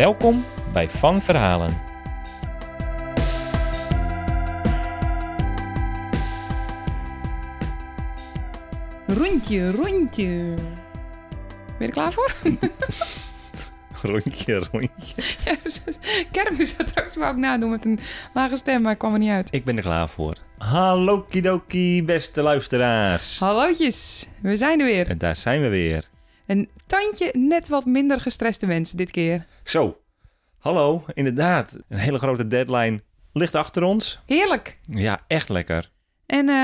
[0.00, 1.80] Welkom bij Van Verhalen.
[9.06, 10.54] Rondje, rondje.
[10.56, 12.34] Ben je er klaar voor?
[14.02, 15.14] Rondje, rondje.
[15.44, 15.56] Ja,
[16.30, 17.98] Kermis had straks wou ik nadoen met een
[18.34, 19.48] lage stem, maar ik kwam er niet uit.
[19.50, 20.36] Ik ben er klaar voor.
[20.58, 23.38] Hallo kidoki, beste luisteraars.
[23.38, 25.08] Hallootjes, we zijn er weer.
[25.08, 26.08] En daar zijn we weer.
[26.50, 29.46] Een tandje net wat minder gestreste mensen dit keer.
[29.62, 29.99] Zo,
[30.60, 31.76] hallo, inderdaad.
[31.88, 33.00] Een hele grote deadline
[33.32, 34.20] ligt achter ons.
[34.26, 34.78] Heerlijk.
[34.88, 35.90] Ja, echt lekker.
[36.26, 36.54] En eh,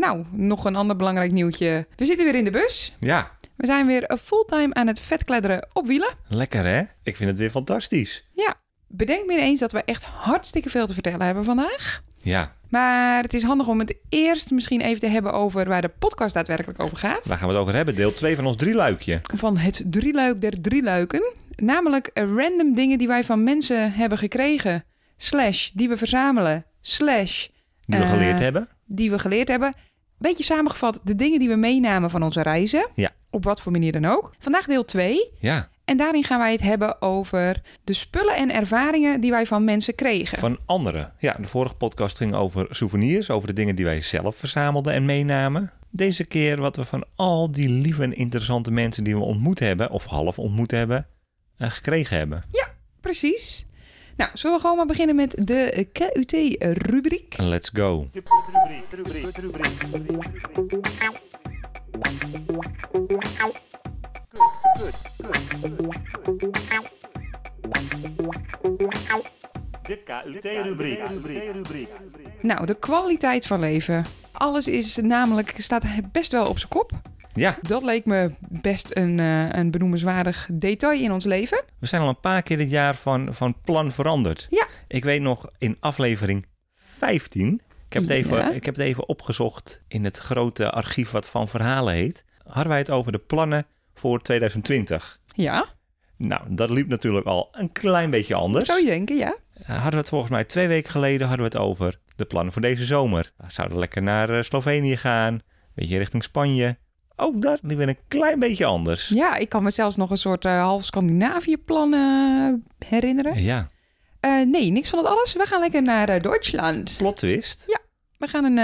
[0.00, 1.86] nou, nog een ander belangrijk nieuwtje.
[1.96, 2.96] We zitten weer in de bus.
[3.00, 6.14] Ja, We zijn weer eh, fulltime aan het vetkledderen op wielen.
[6.28, 6.82] lekker hè?
[7.02, 8.26] Ik vind het weer fantastisch.
[8.32, 8.54] Ja,
[8.88, 12.02] bedenk me ineens dat we echt hartstikke veel te vertellen hebben vandaag.
[12.22, 15.90] Ja, Maar het is handig om het eerst misschien even te hebben over waar de
[15.98, 17.26] podcast daadwerkelijk over gaat.
[17.26, 17.94] waar gaan we het over hebben?
[17.94, 19.20] Deel 2 van ons drieluikje.
[19.34, 21.32] Van het drieluik der drieluiken.
[21.56, 24.84] Namelijk random dingen die wij van mensen hebben gekregen.
[25.16, 26.64] Slash die we verzamelen.
[26.80, 27.46] Slash
[27.86, 28.68] Die we Eh, geleerd hebben.
[28.86, 29.74] die we geleerd hebben.
[30.18, 32.88] Beetje samengevat de dingen die we meenamen van onze reizen.
[32.94, 33.10] Ja.
[33.30, 34.32] Op wat voor manier dan ook.
[34.38, 35.30] Vandaag deel 2.
[35.38, 39.64] Ja, En daarin gaan wij het hebben over de spullen en ervaringen die wij van
[39.64, 40.38] mensen kregen.
[40.38, 41.12] van anderen.
[41.18, 45.04] Ja, de vorige podcast ging over souvenirs, over de dingen die wij zelf verzamelden en
[45.04, 45.72] meenamen.
[45.90, 49.90] Deze keer wat we van al die lieve en interessante mensen die we ontmoet hebben,
[49.90, 51.06] of half ontmoet hebben,
[51.56, 52.44] eh, gekregen hebben.
[53.00, 53.66] Precies.
[54.16, 57.34] Nou, zullen we gewoon maar beginnen met de KUT-rubriek?
[57.38, 58.08] Let's go.
[58.12, 58.22] De
[69.82, 71.00] KUT-rubriek.
[72.40, 74.04] Nou, de kwaliteit van leven.
[74.32, 76.90] Alles is namelijk, staat best wel op zijn kop.
[77.32, 81.62] Ja, Dat leek me best een, eh, een benoemenswaardig detail in ons leven.
[81.78, 84.46] we zijn al een paar keer dit jaar van, van plan veranderd.
[84.50, 84.66] Ja.
[84.88, 86.46] Ik weet nog in aflevering
[86.76, 88.50] 15, ik heb, het even, Ja.
[88.50, 92.78] ik heb het even opgezocht in het grote archief wat van verhalen heet, hadden wij
[92.78, 93.66] het over de plannen
[94.00, 95.20] voor 2020.
[95.34, 95.66] Ja,
[96.16, 98.66] Nou, dat liep natuurlijk al een klein beetje anders.
[98.66, 99.36] zou je denken, ja.
[99.54, 102.52] Eh, hadden we het volgens mij twee weken geleden hadden we het over de plannen
[102.52, 103.32] voor deze zomer.
[103.36, 105.42] We zouden lekker naar eh, Slovenië gaan, een
[105.74, 106.78] beetje richting Spanje.
[107.16, 109.08] Ook dat liep een klein beetje anders.
[109.08, 113.42] Ja, ik kan me zelfs nog een soort eh, half Scandinavië-plan eh, herinneren.
[113.42, 113.68] Ja,
[114.44, 115.32] nee, niks van dat alles.
[115.32, 116.94] We gaan lekker naar Duitsland.
[116.98, 117.80] plot twist.
[118.18, 118.58] We gaan een,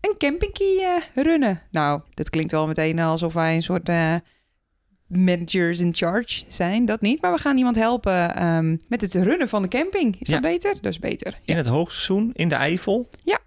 [0.00, 1.60] een campingkie runnen.
[1.70, 3.90] Nou, dat klinkt wel meteen alsof wij een soort
[5.16, 6.84] managers in charge zijn.
[6.84, 7.20] Dat niet.
[7.22, 10.16] Maar we gaan iemand helpen ehm, met het runnen van de camping.
[10.20, 10.32] Is Ja.
[10.32, 10.74] dat beter?
[10.80, 11.38] Dat is beter.
[11.44, 13.10] In het hoogseizoen, in de Eifel.
[13.22, 13.38] Ja.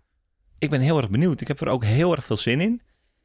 [0.59, 1.41] Ik ben heel erg benieuwd.
[1.41, 2.81] Ik heb er ook heel erg veel zin in.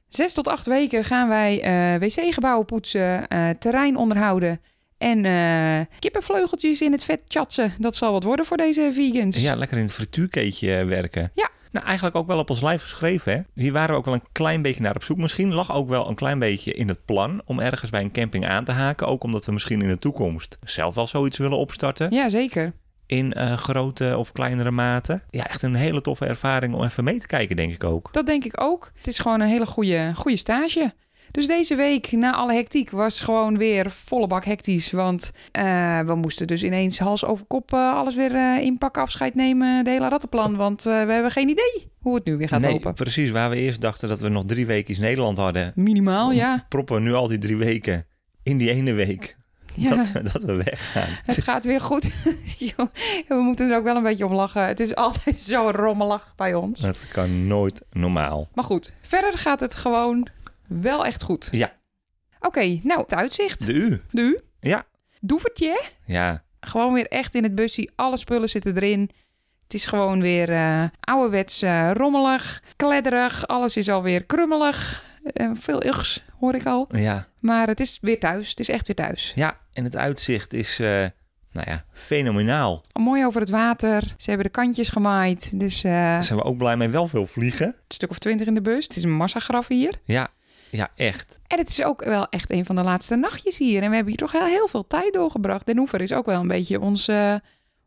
[0.09, 4.61] Zes tot acht weken gaan wij eh, wc-gebouwen poetsen, eh, terrein onderhouden
[4.99, 7.73] en eh, kippenvleugeltjes in het vet chatsen.
[7.79, 9.43] Dat zal wat worden voor deze vegans.
[9.43, 11.31] Ja, lekker in het frituurkeetje werken.
[11.35, 11.51] Ja.
[11.73, 13.41] Nou, eigenlijk ook wel op ons lijf geschreven, hè.
[13.55, 15.17] Hier waren we ook wel een klein beetje naar op zoek.
[15.17, 18.47] Misschien lag ook wel een klein beetje in het plan om ergens bij een camping
[18.47, 19.07] aan te haken.
[19.07, 22.11] Ook omdat we misschien in de toekomst zelf wel zoiets willen opstarten.
[22.11, 22.73] Ja, zeker.
[23.07, 25.23] In eh, grote of kleinere mate.
[25.31, 28.09] Ja, echt een hele toffe ervaring om even mee te kijken, denk ik ook.
[28.13, 28.93] Dat denk ik ook.
[28.97, 30.93] Het is gewoon een hele goede, goede stage.
[31.33, 34.91] Dus deze week, na alle hectiek, was gewoon weer volle bak hectisch.
[34.91, 39.35] Want eh, we moesten dus ineens hals over kop eh, alles weer eh, inpakken, afscheid
[39.35, 40.57] nemen, de hele rattenplan.
[40.57, 42.95] Want we hebben geen idee hoe het nu weer gaat nee, lopen.
[42.95, 43.31] precies.
[43.31, 45.73] Waar we eerst dachten dat we nog drie weken Nederland hadden.
[45.75, 46.67] Minimaal, ja.
[46.69, 48.07] Proppen we nu al die drie weken
[48.43, 49.37] in die ene week
[49.75, 49.95] ja.
[49.95, 51.09] dat, dat we weggaan.
[51.25, 52.05] Het gaat weer goed.
[53.29, 54.67] We moeten er ook wel een beetje om lachen.
[54.67, 56.83] Het is altijd zo rommelig bij ons.
[56.83, 58.49] Het kan nooit normaal.
[58.55, 60.29] Maar goed, verder gaat het gewoon
[60.69, 61.49] wel echt goed.
[61.51, 61.73] Ja,
[62.41, 63.67] Oké, nou, het uitzicht.
[63.67, 64.03] de U.
[64.11, 64.39] De U.
[64.61, 64.85] Ja.
[65.21, 65.83] Doevertje.
[66.07, 67.91] Ja, Gewoon weer echt in het busje.
[67.95, 69.11] Alle spullen zitten erin.
[69.63, 73.47] Het is gewoon weer eh ouderwets eh, rommelig, kledderig.
[73.47, 75.05] Alles is alweer krummelig.
[75.25, 76.89] Eh, veel ugs, hoor ik al.
[76.97, 77.27] ja.
[77.41, 78.49] Maar het is weer thuis.
[78.51, 79.33] Het is echt weer thuis.
[79.35, 81.11] Ja, en het uitzicht is, nou
[81.71, 82.85] ja, fenomenaal.
[82.93, 84.03] Mooi over het water.
[84.17, 85.61] Ze hebben de kantjes gemaaid.
[85.61, 86.89] Dus Daar zijn we ook blij mee.
[86.89, 87.67] Wel veel vliegen.
[87.67, 88.85] een stuk of twintig in de bus.
[88.85, 90.01] Het is een massagraf hier.
[90.05, 90.29] Ja,
[90.73, 91.41] Ja, echt.
[91.47, 93.83] En het is ook wel echt een van de laatste nachtjes hier.
[93.83, 95.67] En we hebben hier toch heel, heel veel tijd doorgebracht.
[95.67, 97.35] Den Hoever is ook wel een beetje ons, eh,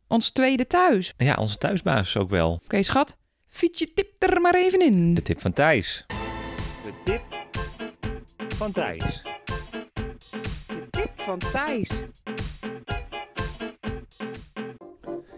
[0.07, 1.13] ons tweede thuis.
[1.17, 2.61] Ja, onze thuisbasis ook wel.
[2.63, 3.17] Oké, schat.
[3.47, 5.13] Fiets je tip er maar even in.
[5.13, 6.05] De tip van Thijs.
[6.83, 7.21] De tip
[8.55, 9.21] van Thijs.
[10.89, 12.05] tip van Thijs.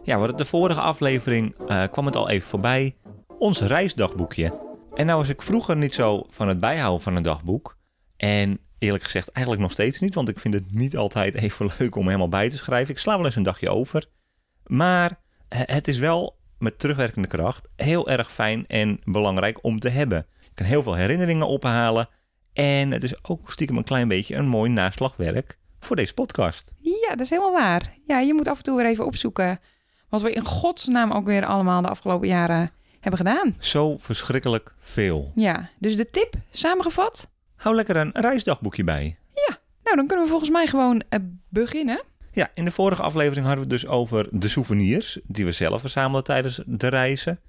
[0.04, 2.96] Ja, we hadden de vorige aflevering eh, kwam het al even voorbij.
[3.38, 4.67] Ons reisdagboekje.
[4.98, 7.78] En nou was ik vroeger niet zo van het bijhouden van een dagboek.
[8.16, 10.14] En eerlijk gezegd eigenlijk nog steeds niet.
[10.14, 12.94] Want ik vind het niet altijd even leuk om helemaal bij te schrijven.
[12.94, 14.06] Ik sla wel eens een dagje over.
[14.66, 19.90] Maar eh, het is wel met terugwerkende kracht heel erg fijn en belangrijk om te
[19.90, 20.26] hebben.
[20.42, 22.10] Je kan heel veel herinneringen ophalen.
[22.54, 26.74] En het is ook stiekem een klein beetje een mooi naslagwerk voor deze podcast.
[26.78, 27.94] Ja, dat is helemaal waar.
[28.06, 29.60] Ja, je moet af en toe weer even opzoeken.
[30.10, 32.72] Wat we in godsnaam ook weer allemaal de afgelopen jaren
[33.10, 33.56] hebben gedaan.
[33.60, 35.32] Zo verschrikkelijk veel.
[35.36, 37.30] Ja, dus de tip, samengevat.
[37.56, 39.18] Hou lekker een reisdagboekje bij.
[39.88, 41.20] Nou, dan kunnen we volgens mij gewoon eh,
[41.50, 42.04] beginnen.
[42.32, 45.82] Ja, in de vorige aflevering hadden we het dus over de souvenirs die we zelf
[45.82, 47.40] verzamelden tijdens de reizen.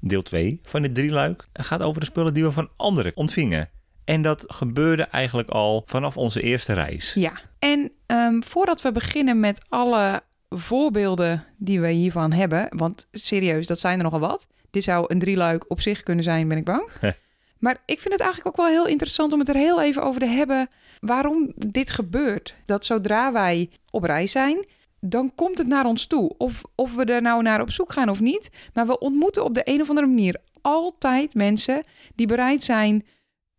[0.00, 3.68] Deel 2 van dit drieluik gaat over de spullen die we van anderen ontvingen.
[4.04, 7.14] En dat gebeurde eigenlijk al vanaf onze eerste reis.
[7.14, 7.32] Ja.
[7.58, 13.80] En ehm, voordat we beginnen met alle voorbeelden die we hiervan hebben, want serieus, dat
[13.80, 14.46] zijn er nogal wat.
[14.70, 16.88] Dit zou een drieluik op zich kunnen zijn, ben ik bang.
[17.58, 20.20] maar ik vind het eigenlijk ook wel heel interessant om het er heel even over
[20.20, 20.68] te hebben
[21.00, 22.54] waarom dit gebeurt.
[22.64, 24.66] Dat zodra wij op reis zijn,
[25.00, 26.34] dan komt het naar ons toe.
[26.38, 28.50] Of, of we er nou naar op zoek gaan of niet.
[28.72, 31.84] Maar we ontmoeten op de een of andere manier altijd mensen
[32.14, 33.04] die bereid zijn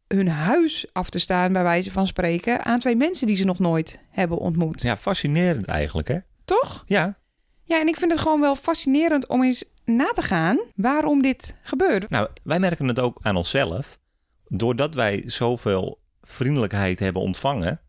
[0.07, 3.59] hun huis af te staan, bij wijze van spreken, aan twee mensen die ze nog
[3.59, 4.81] nooit hebben ontmoet.
[4.81, 6.17] Ja, fascinerend eigenlijk, hè?
[6.45, 6.83] Toch?
[6.87, 7.17] Ja,
[7.63, 11.55] Ja, en ik vind het gewoon wel fascinerend om eens na te gaan waarom dit
[11.61, 12.09] gebeurt.
[12.09, 13.99] nou, wij merken het ook aan onszelf.
[14.47, 17.81] Doordat wij zoveel vriendelijkheid hebben ontvangen,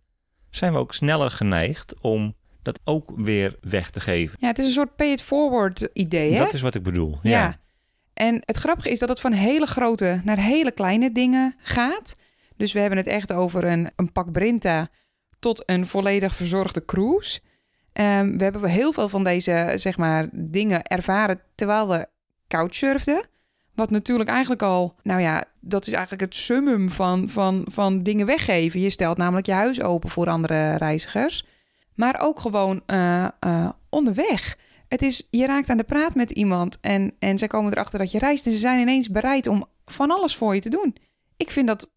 [0.50, 4.36] zijn we ook sneller geneigd om dat ook weer weg te geven.
[4.40, 6.38] Ja, het is een soort pay it forward idee, hè?
[6.38, 7.18] Dat is wat ik bedoel.
[7.22, 7.30] ja.
[7.30, 7.60] Ja.
[8.14, 12.14] En het grappige is dat het van hele grote naar hele kleine dingen gaat.
[12.56, 14.88] Dus we hebben het echt over een, een pak Brinta
[15.38, 17.40] tot een volledig verzorgde cruise.
[17.98, 22.08] Ehm, we hebben heel veel van deze zeg maar, dingen ervaren terwijl we
[22.48, 23.22] couchsurfden.
[23.74, 28.26] Wat natuurlijk eigenlijk al, nou ja, dat is eigenlijk het summum van, van, van dingen
[28.26, 28.80] weggeven.
[28.80, 31.46] Je stelt namelijk je huis open voor andere reizigers.
[31.94, 34.58] Maar ook gewoon eh, eh, onderweg.
[34.88, 38.10] Het is, je raakt aan de praat met iemand en, en zij komen erachter dat
[38.10, 38.46] je reist.
[38.46, 40.96] En ze zijn ineens bereid om van alles voor je te doen.
[41.36, 41.90] Ik vind dat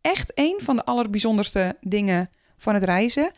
[0.00, 3.30] echt een van de allerbijzonderste dingen van het reizen.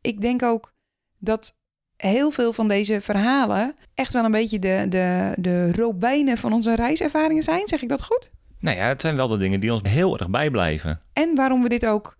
[0.00, 0.72] Ik denk ook
[1.18, 1.56] dat
[1.96, 6.74] heel veel van deze verhalen echt wel een beetje de, de, de robijnen van onze
[6.74, 7.68] reiservaringen zijn.
[7.68, 8.30] Zeg ik dat goed?
[8.58, 11.00] Nou ja, het zijn wel de dingen die ons heel erg bijblijven.
[11.12, 12.16] En waarom we dit ook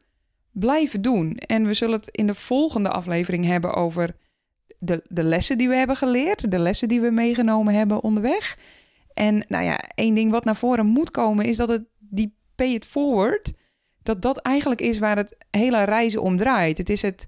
[0.53, 1.37] blijven doen.
[1.37, 4.17] En we zullen het in de volgende aflevering hebben over
[4.79, 6.51] de, de lessen die we hebben geleerd.
[6.51, 8.59] De lessen die we meegenomen hebben onderweg.
[9.15, 12.73] En nou ja, één ding wat naar voren moet komen is dat het die pay
[12.73, 13.53] it forward,
[14.03, 16.79] dat dat eigenlijk is waar het hele reizen om draait.
[16.79, 17.27] Het is het,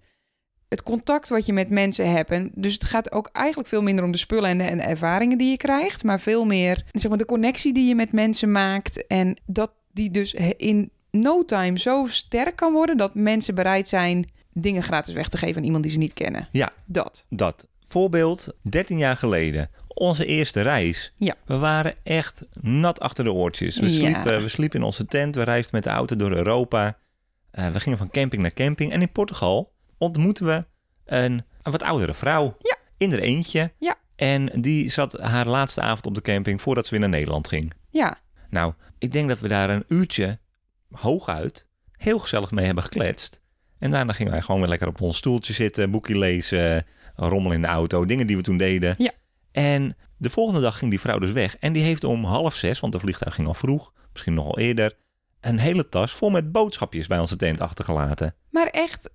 [0.69, 2.31] het contact wat je met mensen hebt.
[2.31, 4.83] En dus het gaat ook eigenlijk veel minder om de spullen en de, en de
[4.83, 8.51] ervaringen die je krijgt, maar veel meer zeg maar, de connectie die je met mensen
[8.51, 9.07] maakt.
[9.07, 14.31] En dat die dus in no time zo sterk kan worden dat mensen bereid zijn
[14.53, 16.49] dingen gratis weg te geven aan iemand die ze niet kennen.
[16.52, 16.73] Ja.
[16.85, 17.26] Dat.
[17.29, 17.69] Dat.
[17.88, 19.71] Voorbeeld, 13 jaar geleden.
[19.88, 21.12] Onze eerste reis.
[21.17, 21.35] Ja.
[21.45, 23.76] We waren echt nat achter de oortjes.
[23.79, 23.99] We, Ja.
[23.99, 25.35] sliepen, we sliepen in onze tent.
[25.35, 26.99] We reisden met de auto door Europa.
[27.50, 28.93] Eh, we gingen van camping naar camping.
[28.93, 30.65] En in Portugal ontmoetten we
[31.05, 32.57] een, een wat oudere vrouw.
[32.59, 32.76] Ja.
[32.97, 33.73] In haar eentje.
[33.79, 33.95] Ja.
[34.17, 37.73] En die zat haar laatste avond op de camping voordat ze weer naar Nederland ging.
[37.91, 40.38] Ja, Nou, ik denk dat we daar een uurtje
[40.91, 43.41] hooguit heel gezellig mee hebben gekletst.
[43.79, 46.87] En daarna gingen wij gewoon weer lekker op ons stoeltje zitten, boekje lezen,
[47.17, 48.95] rommel in de auto, dingen die we toen deden.
[48.99, 49.11] Ja.
[49.53, 51.57] En de volgende dag ging die vrouw dus weg.
[51.57, 54.59] En die heeft om half zes, want de vliegtuig ging al vroeg, misschien nog al
[54.59, 54.97] eerder,
[55.41, 58.35] een hele tas vol met boodschapjes bij onze tent achtergelaten.
[58.50, 59.11] maar echt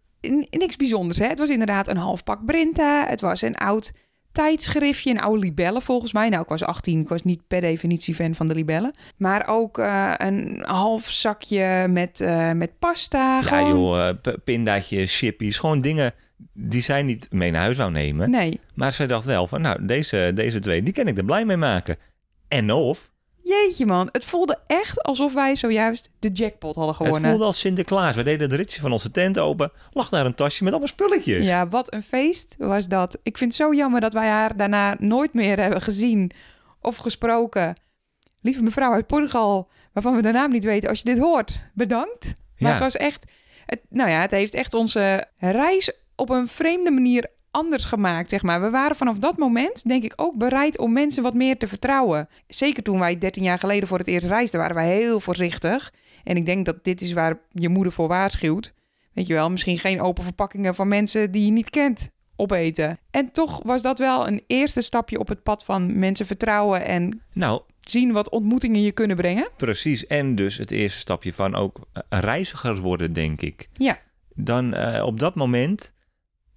[0.50, 1.20] niks bijzonders.
[1.20, 1.28] Hè?
[1.28, 3.06] Het was inderdaad een half pak Brinta.
[3.08, 3.92] Het was een oud
[4.32, 6.30] tijdschriftje, een oude libelle volgens mij.
[6.30, 8.94] Nou, ik was 18, ik was niet per definitie fan van de libellen.
[9.18, 13.36] Maar ook eh, een half zakje met, eh, met pasta.
[13.36, 13.70] Ja gewoon...
[13.70, 16.14] joh, eh, pindaatjes, chippies, gewoon dingen
[16.54, 18.30] die zij niet mee naar huis wou nemen.
[18.30, 21.46] Nee, Maar zij dacht wel van, nou, deze, deze twee, die kan ik er blij
[21.46, 21.98] mee maken.
[22.48, 23.11] En of,
[23.44, 24.10] jeetje man.
[24.12, 27.30] Het voelde echt alsof wij zojuist de jackpot hadden het gewonnen.
[27.30, 28.16] voelde als Sinterklaas.
[28.16, 31.46] We deden het ritje van onze tent open, lag daar een tasje met allemaal spulletjes.
[31.46, 33.18] Ja, wat een feest was dat.
[33.24, 36.32] Ik vind het zo jammer dat wij haar daarna nooit meer hebben gezien
[36.82, 37.76] of gesproken.
[38.42, 42.26] Lieve mevrouw uit Portugal, waarvan we de naam niet weten, als je dit hoort, bedankt.
[42.26, 42.70] Maar Ja.
[42.70, 43.32] het was echt...
[43.66, 48.42] Het, nou ja, het heeft echt onze reis op een vreemde manier anders gemaakt, zeg
[48.44, 48.62] maar.
[48.62, 52.30] We waren vanaf dat moment, denk ik, ook bereid om mensen wat meer te vertrouwen.
[52.48, 55.94] Zeker toen wij 13 jaar geleden voor het eerst reisden, waren wij heel voorzichtig.
[56.24, 58.74] En ik denk dat dit is waar je moeder voor waarschuwt.
[59.14, 62.98] Weet je wel, misschien geen open verpakkingen van mensen die je niet kent opeten.
[63.12, 67.22] En toch was dat wel een eerste stapje op het pad van mensen vertrouwen en
[67.34, 69.50] Nou, zien wat ontmoetingen je kunnen brengen.
[69.58, 70.08] precies.
[70.08, 73.70] En dus het eerste stapje van ook eh, reizigers worden, denk ik.
[73.74, 74.00] Ja.
[74.36, 75.94] Dan eh, op dat moment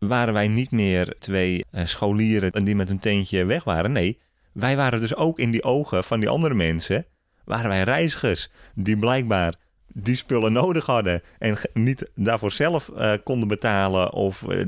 [0.09, 3.93] waren wij niet meer twee eh, scholieren die met een tentje weg waren.
[3.93, 4.19] Nee,
[4.53, 7.07] wij waren dus ook in die ogen van die andere mensen,
[7.45, 9.55] waren wij reizigers die blijkbaar
[9.95, 14.65] die spullen nodig hadden en niet daarvoor zelf eh, konden betalen of eh,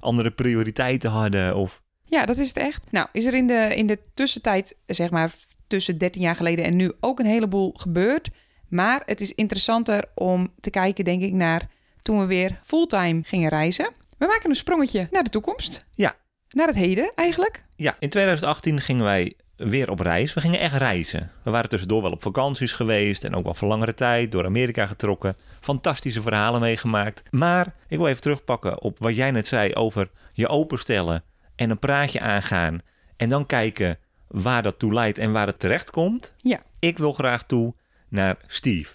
[0.00, 1.56] andere prioriteiten hadden.
[1.56, 1.82] Of...
[2.04, 2.86] Ja, dat is het echt.
[2.90, 5.32] Nou, is er in de, in de tussentijd, zeg maar
[5.66, 8.30] tussen 13 jaar geleden en nu, ook een heleboel gebeurd.
[8.68, 11.68] Maar het is interessanter om te kijken, denk ik, naar
[12.02, 13.92] toen we weer fulltime gingen reizen.
[14.18, 15.86] We maken een sprongetje naar de toekomst.
[15.94, 16.16] Ja.
[16.48, 17.64] Naar het heden eigenlijk.
[17.76, 20.34] Ja, in 2018 gingen wij weer op reis.
[20.34, 21.30] We gingen echt reizen.
[21.42, 24.86] We waren tussendoor wel op vakanties geweest en ook wel voor langere tijd door Amerika
[24.86, 25.36] getrokken.
[25.60, 27.22] Fantastische verhalen meegemaakt.
[27.30, 31.24] Maar ik wil even terugpakken op wat jij net zei over je openstellen
[31.56, 32.80] en een praatje aangaan.
[33.16, 36.34] En dan kijken waar dat toe leidt en waar het terecht komt.
[36.36, 36.60] Ja.
[36.78, 37.74] Ik wil graag toe
[38.08, 38.94] naar Steve.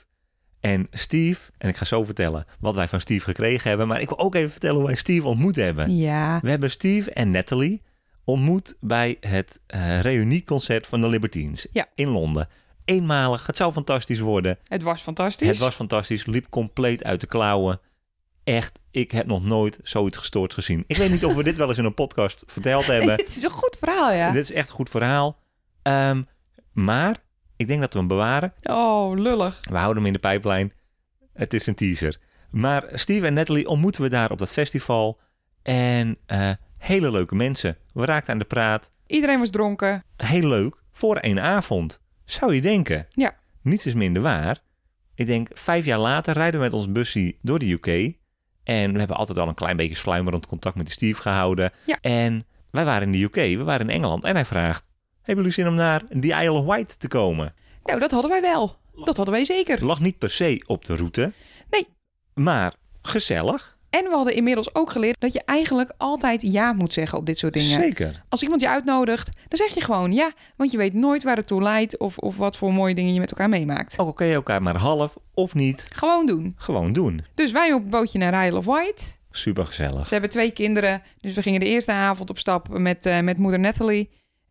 [0.59, 3.87] En Steve, en ik ga zo vertellen wat wij van Steve gekregen hebben.
[3.87, 5.95] Maar ik wil ook even vertellen hoe wij Steve ontmoet hebben.
[5.95, 6.39] Ja.
[6.41, 7.81] We hebben Steve en Natalie
[8.23, 11.85] ontmoet bij het eh reunieconcert van de Libertines Ja.
[11.95, 12.47] in Londen.
[12.85, 14.57] Eenmalig, het zou fantastisch worden.
[14.63, 15.47] Het was fantastisch.
[15.47, 17.79] Het was fantastisch, liep compleet uit de klauwen.
[18.43, 20.83] Echt, ik heb nog nooit zoiets gestoord gezien.
[20.87, 23.11] Ik weet niet of we dit wel eens in een podcast verteld hebben.
[23.11, 24.31] Het is een goed verhaal, ja.
[24.31, 25.39] Dit is echt een goed verhaal.
[25.81, 26.21] Ehm,
[26.71, 27.17] maar
[27.59, 28.53] ik denk dat we hem bewaren.
[28.61, 29.59] Oh, lullig.
[29.69, 30.73] We houden hem in de pijplijn.
[31.33, 32.17] Het is een teaser.
[32.51, 35.19] Maar Steve en Natalie ontmoeten we daar op dat festival.
[35.61, 37.77] En eh, hele leuke mensen.
[37.93, 38.91] We raakten aan de praat.
[39.07, 40.03] Iedereen was dronken.
[40.15, 40.75] Heel leuk.
[40.91, 42.01] Voor één avond.
[42.25, 43.07] Zou je denken.
[43.09, 43.35] Ja.
[43.61, 44.59] Niets is minder waar.
[45.15, 47.87] Ik denk, vijf jaar later rijden we met ons busje door de UK.
[48.63, 51.71] En we hebben altijd al een klein beetje sluimerend contact met Steve gehouden.
[51.85, 51.97] Ja.
[52.01, 53.57] En wij waren in de UK.
[53.57, 54.23] We waren in Engeland.
[54.23, 54.83] En hij vraagt,
[55.21, 57.53] hebben jullie zin om naar die Isle of Wight te komen?
[57.83, 58.77] Nou, dat hadden wij wel.
[59.05, 59.85] Dat hadden wij zeker.
[59.85, 61.31] lag niet per se op de route.
[61.69, 61.87] Nee.
[62.33, 63.77] Maar gezellig.
[63.89, 67.37] En we hadden inmiddels ook geleerd dat je eigenlijk altijd ja moet zeggen op dit
[67.37, 67.81] soort dingen.
[67.81, 68.23] Zeker.
[68.29, 70.31] Als iemand je uitnodigt, dan zeg je gewoon ja.
[70.55, 73.19] Want je weet nooit waar het toe leidt of, of wat voor mooie dingen je
[73.19, 73.99] met elkaar meemaakt.
[73.99, 76.53] Ook al ken je elkaar maar half of niet, Gewoon doen.
[76.57, 77.23] gewoon doen.
[77.35, 79.19] Dus wij op het bootje naar Isle of Wight.
[79.31, 80.07] Super gezellig.
[80.07, 81.01] Ze hebben twee kinderen.
[81.21, 84.09] Dus we gingen de eerste avond op stap met, eh, met moeder Natalie.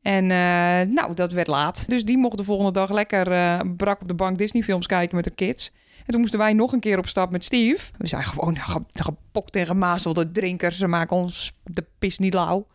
[0.09, 1.85] En eh, nou, dat werd laat.
[1.89, 5.17] Dus die mocht de volgende dag lekker eh, brak op de bank Disney films kijken
[5.17, 5.73] met de kids.
[5.99, 7.91] En toen moesten wij nog een keer op stap met Steve.
[7.99, 10.79] We zijn gewoon ge- gepokt en gemazelde drinkers.
[10.79, 12.67] Ze maken ons de pis niet lauw.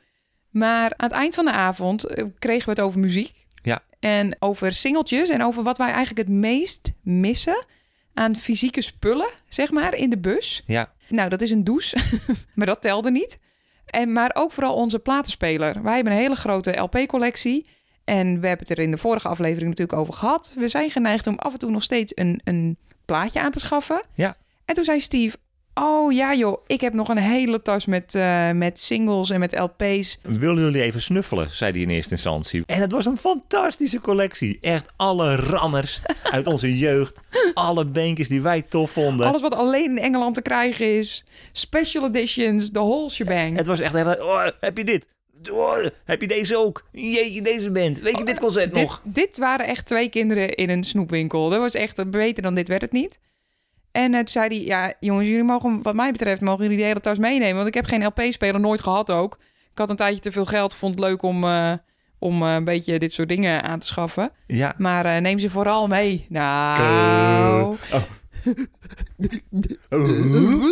[0.50, 3.46] Maar aan het eind van de avond eh, kregen we het over muziek.
[3.62, 3.82] Ja.
[4.00, 5.30] En over singeltjes.
[5.30, 7.66] En over wat wij eigenlijk het meest missen
[8.14, 10.64] aan fysieke spullen, zeg maar, in de bus.
[10.66, 11.98] Ja, Nou, dat is een douche,
[12.56, 13.40] maar dat telde niet.
[13.94, 15.84] En, maar ook vooral onze platenspeler.
[15.84, 17.70] Wij hebben een hele grote LP-collectie.
[18.04, 20.54] En we hebben het er in de vorige aflevering natuurlijk over gehad.
[20.58, 24.04] We zijn geneigd om af en toe nog steeds een, een plaatje aan te schaffen.
[24.16, 24.38] Ja.
[24.66, 25.38] En toen zei Steve...
[25.74, 29.60] Oh ja joh, ik heb nog een hele tas met, eh, met singles en met
[29.60, 30.20] LP's.
[30.22, 32.64] willen jullie even snuffelen, zei hij in eerste instantie.
[32.66, 34.58] En het was een fantastische collectie.
[34.62, 37.20] Echt alle rammers uit onze jeugd.
[37.54, 39.28] Alle beentjes die wij tof vonden.
[39.28, 41.26] Alles wat alleen in Engeland te krijgen is.
[41.52, 43.58] Special editions, de whole shebang.
[43.58, 45.08] Het was echt, oh, heb je dit?
[45.52, 46.84] Oh, heb je deze ook?
[46.92, 48.00] Jeetje, deze band.
[48.00, 49.02] Weet je dit concert nog?
[49.04, 51.50] Dit waren echt twee kinderen in een snoepwinkel.
[51.50, 53.20] Dat was echt beter dan dit werd het niet.
[53.94, 56.86] En uh, toen zei hij, ja jongens, jullie mogen wat mij betreft, mogen jullie die
[56.86, 57.56] hele tas meenemen.
[57.56, 59.38] Want ik heb geen LP-speler, nooit gehad ook.
[59.72, 61.74] Ik had een tijdje te veel geld, vond het leuk om, uh,
[62.20, 64.32] om uh, een beetje dit soort dingen aan te schaffen.
[64.48, 64.74] Ja.
[64.78, 66.26] Maar neem ze vooral mee.
[66.30, 67.78] Nou...
[69.90, 70.64] Oh.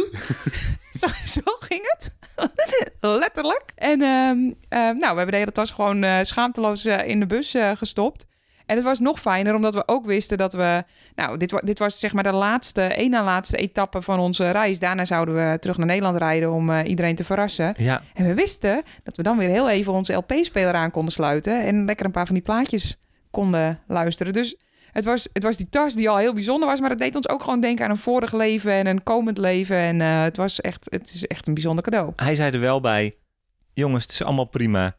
[0.99, 2.13] zo, zo, ging het.
[2.99, 3.63] Letterlijk.
[3.75, 8.25] En um, nou, we hebben de hele tas gewoon schaamteloos in de bus gestopt.
[8.71, 10.83] En het was nog fijner, omdat we ook wisten dat we...
[11.15, 14.79] Nou, dit, dit was zeg maar de laatste, één na laatste etappe van onze reis.
[14.79, 17.73] Daarna zouden we terug naar Nederland rijden om iedereen te verrassen.
[17.77, 18.01] Ja.
[18.13, 21.65] En we wisten dat we dan weer heel even onze LP-speler aan konden sluiten.
[21.65, 22.97] En lekker een paar van die plaatjes
[23.31, 24.33] konden luisteren.
[24.33, 24.57] Dus
[24.91, 26.79] het was, het was die tas die al heel bijzonder was.
[26.79, 29.77] Maar het deed ons ook gewoon denken aan een vorig leven en een komend leven.
[29.77, 32.11] En uh, het, was echt, het is echt een bijzonder cadeau.
[32.15, 33.15] Hij zei er wel bij,
[33.73, 34.95] jongens, het is allemaal prima.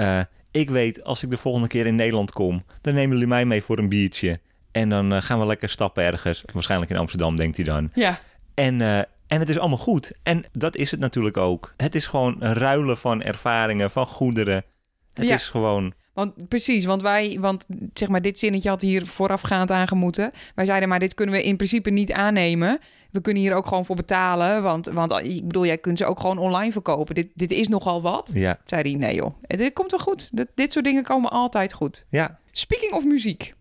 [0.00, 0.20] Uh,
[0.56, 3.62] ik weet, als ik de volgende keer in Nederland kom, dan nemen jullie mij mee
[3.62, 4.40] voor een biertje.
[4.72, 6.42] En dan uh, gaan we lekker stappen ergens.
[6.52, 7.90] Waarschijnlijk in Amsterdam, denkt hij dan.
[7.94, 8.20] Ja.
[8.54, 10.12] En, eh, en het is allemaal goed.
[10.22, 11.74] En dat is het natuurlijk ook.
[11.76, 14.64] Het is gewoon ruilen van ervaringen, van goederen.
[15.12, 15.34] Het Ja.
[15.34, 15.92] is gewoon...
[16.16, 20.30] Want precies, want wij, want zeg maar, dit zinnetje had hier voorafgaand aangemoeten.
[20.54, 22.78] Wij zeiden, maar dit kunnen we in principe niet aannemen.
[23.10, 24.62] We kunnen hier ook gewoon voor betalen.
[24.62, 27.14] Want, want ik bedoel, jij kunt ze ook gewoon online verkopen.
[27.14, 28.30] Dit, dit is nogal wat.
[28.34, 30.28] Ja, Zei hij, nee joh, dit komt wel goed.
[30.32, 32.06] Dit, dit soort dingen komen altijd goed.
[32.10, 32.38] ja.
[32.50, 33.54] Speaking of muziek.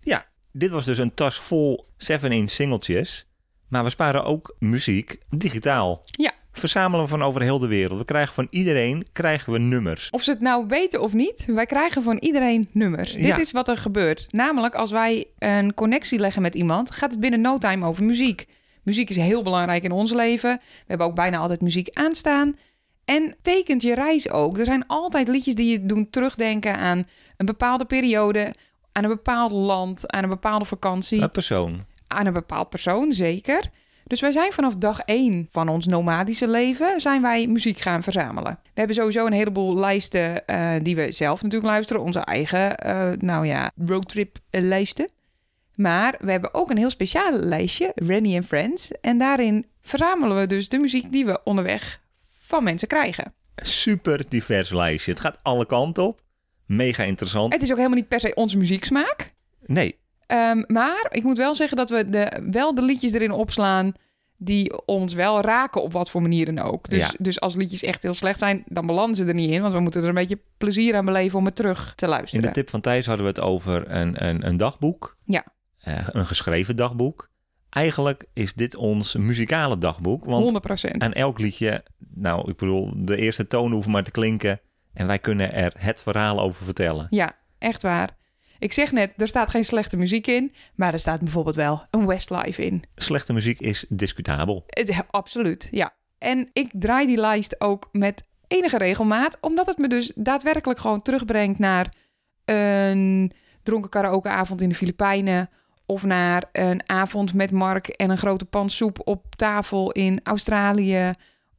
[0.00, 3.26] Ja, dit was dus een tas vol 7-inch singeltjes.
[3.68, 6.02] Maar we sparen ook muziek digitaal.
[6.04, 6.32] Ja.
[6.58, 7.98] Verzamelen we van over heel de wereld.
[7.98, 10.10] We krijgen van iedereen krijgen we nummers.
[10.10, 13.12] Of ze het nou weten of niet, wij krijgen van iedereen nummers.
[13.12, 13.20] Ja.
[13.22, 14.26] Dit is wat er gebeurt.
[14.28, 18.46] Namelijk, als wij een connectie leggen met iemand, gaat het binnen no time over muziek.
[18.82, 20.56] Muziek is heel belangrijk in ons leven.
[20.60, 22.56] We hebben ook bijna altijd muziek aanstaan.
[23.04, 24.58] En tekent je reis ook.
[24.58, 28.54] Er zijn altijd liedjes die je doen terugdenken aan een bepaalde periode,
[28.92, 31.84] aan een bepaald land, aan een bepaalde vakantie Een persoon.
[32.06, 33.70] aan een bepaald persoon, zeker.
[34.08, 37.00] Dus wij zijn vanaf dag één van ons nomadische leven...
[37.00, 38.58] zijn wij muziek gaan verzamelen.
[38.62, 42.02] We hebben sowieso een heleboel lijsten eh, die we zelf natuurlijk luisteren.
[42.02, 45.10] Onze eigen, eh, nou ja, roadtrip eh, lijsten.
[45.74, 48.90] Maar we hebben ook een heel speciaal lijstje, Rennie and Friends.
[49.00, 52.00] En daarin verzamelen we dus de muziek die we onderweg
[52.46, 53.32] van mensen krijgen.
[53.56, 55.10] Super divers lijstje.
[55.10, 56.20] Het gaat alle kanten op.
[56.66, 57.52] Mega interessant.
[57.52, 59.34] Het is ook helemaal niet per se onze muzieksmaak.
[59.66, 63.92] Nee, Ehm, maar ik moet wel zeggen dat we de, wel de liedjes erin opslaan
[64.36, 66.88] die ons wel raken op wat voor manier dan ook.
[66.90, 67.10] Dus, Ja.
[67.18, 69.60] dus als liedjes echt heel slecht zijn, dan belanden ze er niet in.
[69.60, 72.44] Want we moeten er een beetje plezier aan beleven om het terug te in luisteren.
[72.44, 75.16] de tip van Thijs hadden we het over een, een, een dagboek.
[75.24, 75.44] Ja.
[75.78, 77.28] Eh, een geschreven dagboek.
[77.70, 80.24] Eigenlijk is dit ons muzikale dagboek.
[80.24, 81.82] Want 100% aan elk liedje,
[82.14, 84.60] nou ik bedoel, de eerste toon hoeven maar te klinken.
[84.94, 87.06] En wij kunnen er het verhaal over vertellen.
[87.10, 88.16] Ja, echt waar.
[88.58, 92.06] Ik zeg net, er staat geen slechte muziek in, maar er staat bijvoorbeeld wel een
[92.06, 92.82] Westlife in.
[92.96, 94.64] Slechte muziek is discutabel.
[94.66, 95.94] Het- absoluut, ja.
[96.18, 101.02] En ik draai die lijst ook met enige regelmaat, omdat het me dus daadwerkelijk gewoon
[101.02, 101.92] terugbrengt naar
[102.44, 103.32] een
[103.62, 105.50] dronken karaokeavond in de Filipijnen.
[105.86, 111.12] Of naar een avond met Mark en een grote pan soep op tafel in Australië.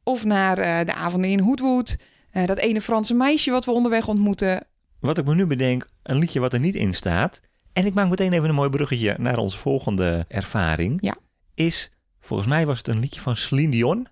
[0.04, 1.96] Of naar eh, de avonden in Hoedwood.
[2.30, 4.66] Eh, dat ene Franse meisje wat we onderweg ontmoeten
[5.00, 7.40] wat ik me nu bedenk, een liedje wat er niet in staat.
[7.72, 10.98] En ik maak meteen even een mooi bruggetje naar onze volgende ervaring.
[11.00, 11.16] Ja.
[11.54, 14.08] Is, volgens mij was het een liedje van Celine Dion,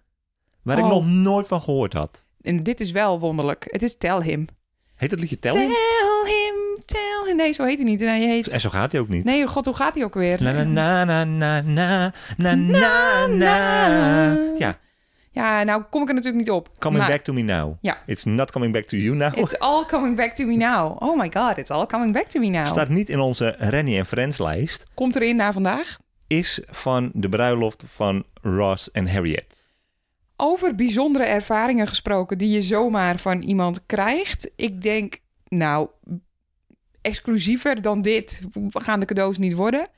[0.63, 0.91] waar ik oh.
[0.91, 2.25] nog nooit van gehoord had.
[2.41, 3.67] En dit is wel wonderlijk.
[3.69, 4.47] Het is Tell Him.
[4.95, 5.69] Heet het liedje Tell, Him?
[5.69, 7.37] Tell Him, Tell Him.
[7.37, 8.01] Nee, zo heet hij niet.
[8.01, 8.49] Nee, heet...
[8.49, 9.25] En zo gaat hij ook niet.
[9.25, 10.43] Nee, oh god, hoe gaat hij ook weer?
[10.43, 11.61] Na na na na na
[12.37, 13.27] na na na.
[13.27, 14.37] na.
[14.59, 14.79] Ja,
[15.31, 16.71] ja, nou kom ik er natuurlijk niet op.
[16.79, 17.77] coming Maar back to me now.
[17.81, 18.03] Ja.
[18.07, 19.39] It's not coming back to you now.
[19.39, 21.03] It's all coming back to me now.
[21.03, 22.67] Oh my god, it's all coming back to me now.
[22.67, 24.85] Staat niet in onze Rennie en Friends lijst.
[24.95, 25.99] Komt erin na vandaag.
[26.27, 29.57] Is van de bruiloft van Ross en Harriet.
[30.37, 34.51] Over bijzondere ervaringen gesproken die je zomaar van iemand krijgt.
[34.57, 35.89] Ik denk, nou,
[37.01, 38.41] exclusiever dan dit
[38.73, 39.89] gaan de cadeaus niet worden.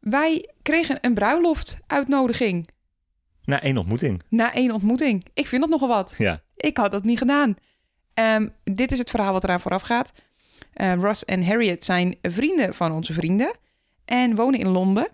[0.00, 2.68] Wij kregen een bruiloft-uitnodiging
[3.44, 4.22] Na één ontmoeting.
[4.28, 5.24] na één ontmoeting.
[5.34, 6.14] Ik vind dat nogal wat.
[6.18, 6.40] Ja.
[6.56, 7.56] Ik had dat niet gedaan.
[8.14, 10.12] Ehm, dit is het verhaal wat eraan vooraf gaat.
[10.72, 13.52] Eh, Ross en Harriet zijn vrienden van onze vrienden
[14.04, 15.08] en wonen in Londen.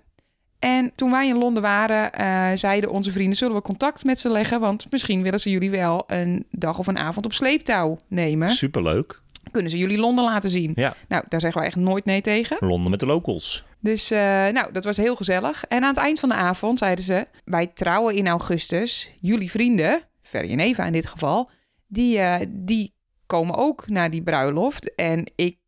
[0.59, 4.29] En toen wij in Londen waren, eh, zeiden onze vrienden: zullen we contact met ze
[4.29, 4.61] leggen?
[4.61, 8.49] Want misschien willen ze jullie wel een dag of een avond op sleeptouw nemen.
[8.49, 9.21] Superleuk.
[9.51, 10.73] Kunnen ze jullie Londen laten zien?
[10.75, 10.95] Ja.
[11.09, 12.57] Nou, daar zeggen we echt nooit nee tegen.
[12.61, 13.65] Londen met de locals.
[13.81, 15.65] Dus eh, nou, dat was heel gezellig.
[15.65, 19.11] En aan het eind van de avond zeiden ze: Wij trouwen in augustus.
[19.21, 21.51] Jullie vrienden, Ferry en Eva in dit geval,
[21.87, 22.95] die, eh, die
[23.27, 24.95] komen ook naar die bruiloft.
[24.95, 25.59] En ik,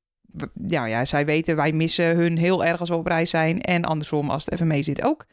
[0.66, 3.60] ja, ja, zij weten, wij missen hun heel erg als we op reis zijn.
[3.60, 5.26] En andersom, als het even mee zit ook.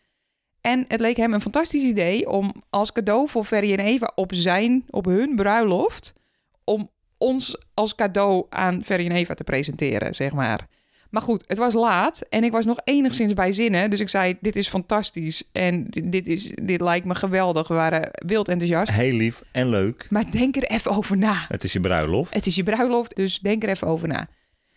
[0.62, 4.32] En het leek hem een fantastisch idee om als cadeau voor Ferry en Eva op
[4.34, 6.14] zijn, op hun bruiloft,
[6.64, 10.68] om ons als cadeau aan Ferry en Eva te presenteren, zeg maar.
[11.10, 13.90] Maar goed, het was laat en ik was nog enigszins bij zinnen.
[13.90, 17.68] Dus ik zei, dit is fantastisch en dit, dit is, dit lijkt me geweldig.
[17.68, 18.92] We waren wild enthousiast.
[18.92, 20.08] Heel lief en leuk.
[20.10, 21.46] Maar denk er even over na.
[21.48, 22.34] Het is je bruiloft.
[22.34, 24.28] Het is je bruiloft, dus denk er even over na.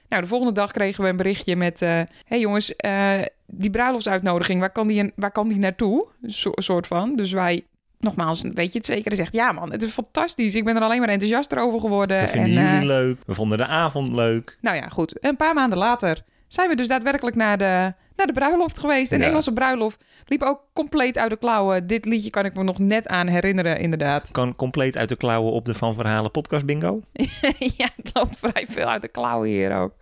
[0.09, 1.81] Nou, de volgende dag kregen we een berichtje met...
[1.81, 6.07] Hé hey jongens, eh, die bruiloftsuitnodiging, waar kan die, waar kan die naartoe?
[6.26, 7.16] Zo, soort van.
[7.16, 7.64] Dus wij,
[8.00, 9.06] nogmaals, weet je het zeker?
[9.06, 10.54] Hij zegt, ja man, het is fantastisch.
[10.54, 12.20] Ik ben er alleen maar enthousiaster over geworden.
[12.20, 13.18] We vinden en, eh, jullie leuk.
[13.26, 14.56] We vonden de avond leuk.
[14.60, 15.24] Nou ja, goed.
[15.24, 19.12] Een paar maanden later zijn we dus daadwerkelijk naar de, naar de bruiloft geweest.
[19.12, 19.26] Een Ja.
[19.26, 20.04] Engelse bruiloft.
[20.26, 21.87] Liep ook compleet uit de klauwen.
[21.87, 24.30] Dit liedje kan ik me nog net aan herinneren, inderdaad.
[24.30, 27.00] Kan compleet uit de klauwen op de Van Verhalen podcast bingo.
[27.78, 29.92] ja, het loopt vrij veel uit de klauwen hier ook.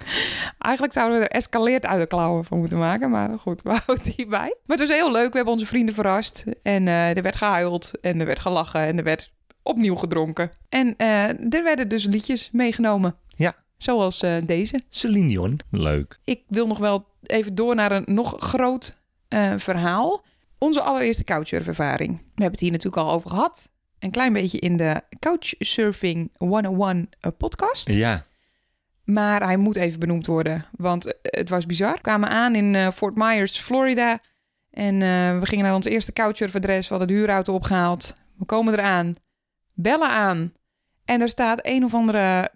[0.59, 3.11] Eigenlijk zouden we er escaleerd uit de klauwen van moeten maken.
[3.11, 4.57] Maar goed, we houden die bij.
[4.66, 5.31] Maar het was heel leuk.
[5.31, 6.44] We hebben onze vrienden verrast.
[6.62, 7.90] En eh, er werd gehuild.
[8.00, 8.81] En er werd gelachen.
[8.81, 10.50] En er werd opnieuw gedronken.
[10.68, 13.16] En eh, er werden dus liedjes meegenomen.
[13.37, 13.54] Ja.
[13.79, 14.83] Zoals eh, deze.
[14.88, 15.61] Celine Dion.
[15.71, 16.19] Leuk.
[16.25, 18.97] Ik wil nog wel even door naar een nog groot
[19.29, 20.25] eh, verhaal.
[20.59, 22.11] Onze allereerste couchsurfervaring.
[22.11, 23.71] We hebben het hier natuurlijk al over gehad.
[23.99, 27.93] Een klein beetje in de Couchsurfing 101 eh, podcast.
[27.93, 28.27] Ja.
[29.05, 31.95] Maar hij moet even benoemd worden, want het was bizar.
[31.95, 34.21] We kwamen aan in Fort Myers, Florida.
[34.71, 34.99] En
[35.41, 36.88] we gingen naar ons eerste couchsurfadres.
[36.88, 38.17] We hadden de huurauto opgehaald.
[38.37, 39.17] We komen eraan.
[39.75, 40.53] Bellen aan.
[41.05, 42.51] En er staat een of andere,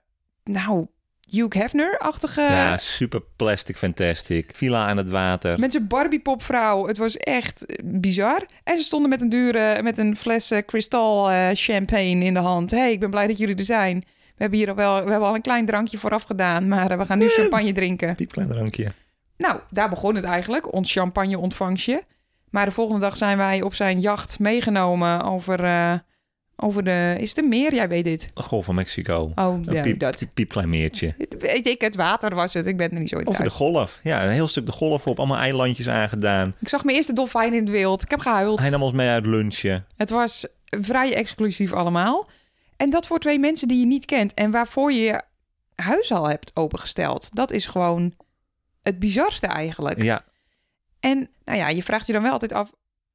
[0.45, 0.87] nou,
[1.33, 2.41] Hugh Hefner-achtige...
[2.41, 4.51] ja, super plastic fantastic.
[4.55, 5.59] Villa aan het water.
[5.59, 6.87] Met zijn Barbie-popvrouw.
[6.87, 8.47] Het was echt eh, bizar.
[8.65, 12.41] En ze stonden met een dure, met een fles eh, kristal eh, champagne in de
[12.41, 12.71] hand.
[12.71, 14.05] hey, ik ben blij dat jullie er zijn.
[14.43, 16.99] We hebben hier al wel, we hebben al een klein drankje vooraf gedaan, maar eh,
[16.99, 18.15] we gaan nu champagne drinken.
[18.15, 18.93] Piepklein drankje.
[19.37, 22.03] Nou, daar begon het eigenlijk, ons champagne-ontvangstje.
[22.51, 25.93] Maar de volgende dag zijn wij op zijn jacht meegenomen over, eh,
[26.57, 27.17] over de...
[27.19, 27.75] Is het een meer?
[27.75, 28.31] Jij weet dit.
[28.35, 29.33] De Golf van Mexico.
[29.35, 30.19] Oh, Een ja, piep, dat.
[30.19, 31.15] piep- piepklein meertje.
[31.39, 32.67] Weet ik, het water was het.
[32.67, 34.01] Ik ben er niet zo in Over de golf.
[34.03, 35.19] Ja, een heel stuk de golf op.
[35.19, 36.55] Allemaal eilandjes aangedaan.
[36.61, 38.03] Ik zag mijn eerste dolfijn in het wild.
[38.03, 38.59] Ik heb gehuild.
[38.59, 39.87] Hij nam ons mee uit lunchen.
[39.97, 42.29] Het was vrij exclusief allemaal.
[42.77, 45.23] En dat voor twee mensen die je niet kent en waarvoor je je
[45.75, 47.35] huis al hebt opengesteld.
[47.35, 48.15] Dat is gewoon
[48.83, 50.03] het bizarste eigenlijk.
[50.03, 50.25] Ja,
[51.01, 52.73] En nou ja, je vraagt je dan wel altijd af,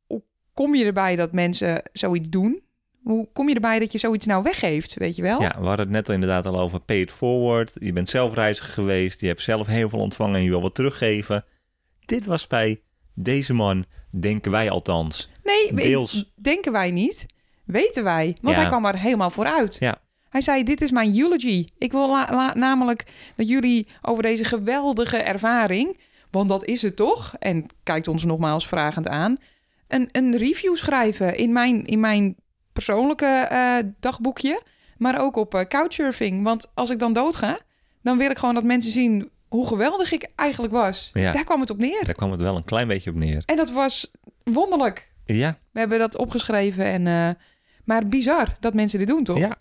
[0.07, 0.21] hoe
[0.53, 2.61] kom je erbij dat mensen zoiets doen?
[3.07, 5.41] Hoe kom je erbij dat je zoiets nou weggeeft, weet je wel?
[5.41, 7.71] ja, we hadden het net al inderdaad al over pay it forward.
[7.79, 9.21] Je bent zelf reiziger geweest.
[9.21, 11.45] Je hebt zelf heel veel ontvangen en je wil wat teruggeven.
[12.05, 12.81] Dit was bij
[13.13, 13.85] deze man,
[14.19, 15.29] denken wij althans.
[15.43, 16.31] nee, deels.
[16.35, 17.25] denken wij niet.
[17.65, 18.37] Weten wij.
[18.41, 18.61] Want Ja.
[18.61, 19.77] hij kwam er helemaal vooruit.
[19.79, 19.97] Ja.
[20.29, 21.67] Hij zei, dit is mijn eulogy.
[21.77, 22.07] Ik wil
[22.53, 25.97] namelijk dat jullie over deze geweldige ervaring...
[26.31, 27.35] want dat is het toch?
[27.39, 29.37] En kijkt ons nogmaals vragend aan...
[29.87, 32.35] een, een review schrijven in mijn, in mijn
[32.77, 34.61] persoonlijke eh, dagboekje...
[34.97, 36.43] maar ook op eh, Couchsurfing.
[36.43, 37.59] Want als ik dan doodga,
[38.01, 39.29] dan wil ik gewoon dat mensen zien...
[39.47, 41.09] hoe geweldig ik eigenlijk was.
[41.13, 41.31] Ja.
[41.31, 42.05] Daar kwam het op neer.
[42.05, 43.43] Daar kwam het wel een klein beetje op neer.
[43.45, 44.11] En dat was
[44.43, 45.11] wonderlijk.
[45.25, 47.07] Ja, We hebben dat opgeschreven en...
[47.07, 47.29] eh,
[47.85, 49.37] maar bizar dat mensen dit doen, toch?
[49.37, 49.55] Ja.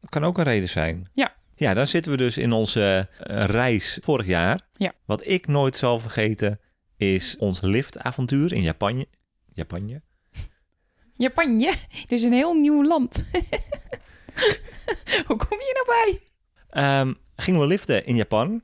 [0.00, 1.08] dat kan ook een reden zijn.
[1.12, 1.32] Ja.
[1.54, 3.08] Ja, dan zitten we dus in onze
[3.46, 4.60] reis vorig jaar.
[4.76, 4.92] Ja.
[5.04, 6.60] Wat ik nooit zal vergeten
[6.96, 9.04] is ons liftavontuur in Japan.
[9.52, 10.00] Japan?
[11.20, 13.24] Japanje, het is een heel nieuw land.
[15.26, 16.20] Hoe kom je nou bij?
[16.70, 18.62] Ehm, gingen we liften in Japan.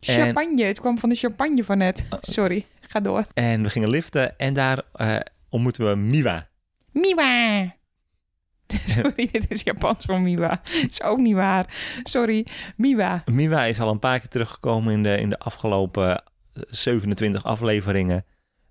[0.00, 2.06] En- Champagne, het kwam van de champagne van net.
[2.20, 3.26] Sorry, ga door.
[3.34, 5.16] En we gingen liften en daar eh,
[5.48, 6.48] ontmoeten we Miwa.
[6.92, 7.74] Miwa.
[8.86, 10.60] Sorry, dit is Japans voor Miwa.
[10.88, 11.74] is ook niet waar.
[12.02, 13.22] Sorry, Miwa.
[13.24, 16.22] Miwa is al een paar keer teruggekomen in de, in de afgelopen
[16.54, 18.24] eh, 27 afleveringen.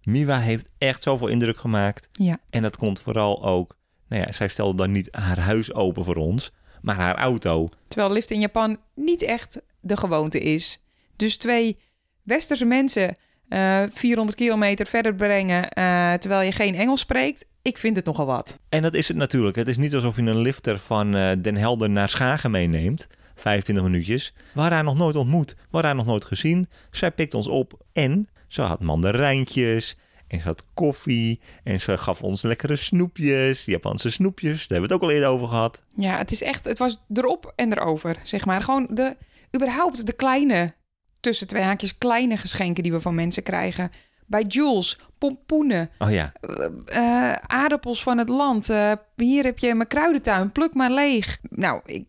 [0.04, 2.10] Miwa heeft echt zoveel indruk gemaakt.
[2.12, 2.38] Ja.
[2.50, 3.76] En dat komt vooral ook...
[4.08, 7.70] Nou ja, zij stelde dan niet haar huis open voor ons, maar haar auto.
[7.88, 10.82] Terwijl lift in Japan niet echt de gewoonte is.
[11.16, 11.78] Dus twee
[12.24, 13.18] westerse mensen
[13.54, 17.46] eh 400 kilometer verder brengen eh, terwijl je geen Engels spreekt.
[17.62, 18.60] Ik vind het nogal wat.
[18.70, 19.56] En dat is het natuurlijk.
[19.56, 23.08] Het is niet alsof je een lifter van eh, Den Helder naar Schagen meeneemt.
[23.36, 24.34] 25 minuutjes.
[24.36, 25.50] We hadden haar nog nooit ontmoet.
[25.50, 26.68] We hadden haar nog nooit gezien.
[26.92, 29.98] Zij pikt ons op en ze had mandarijntjes.
[30.28, 31.40] En ze had koffie.
[31.64, 33.66] En ze gaf ons lekkere snoepjes.
[33.66, 34.68] Japanse snoepjes.
[34.68, 35.84] Daar hebben we het ook al eerder over gehad.
[35.96, 38.64] Ja, het is echt, het was erop en erover, zeg maar.
[38.64, 39.18] Gewoon de,
[39.56, 40.74] überhaupt de kleine,
[41.20, 43.92] tussen twee haakjes, kleine geschenken die we van mensen krijgen.
[44.26, 46.32] Bij Jules, pompoenen, Oh ja.
[46.42, 48.70] eh, eh, aardappels van het land.
[48.70, 51.38] eh, hier heb je mijn kruidentuin, pluk maar leeg.
[51.50, 52.06] Nou, ik,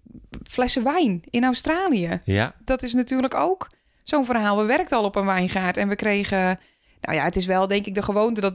[0.51, 2.21] flessen wijn in Australië.
[2.25, 2.55] Ja.
[2.65, 3.71] Dat is natuurlijk ook
[4.05, 4.57] zo'n verhaal.
[4.57, 6.59] We werkten al op een wijngaard en we kregen...
[7.01, 8.55] Nou ja, het is wel denk ik de gewoonte dat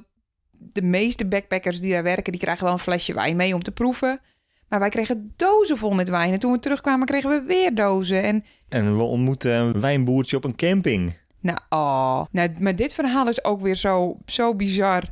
[0.52, 2.32] de meeste backpackers die daar werken...
[2.32, 4.20] die krijgen wel een flesje wijn mee om te proeven.
[4.68, 6.34] Maar wij kregen dozen vol met wijn.
[6.34, 8.24] En toen we terugkwamen kregen we weer dozen.
[8.24, 11.18] En En we ontmoeten een wijnboertje op een camping.
[11.40, 12.26] nou, oh.
[12.32, 15.04] nou maar dit verhaal is ook weer zo, zo bizar.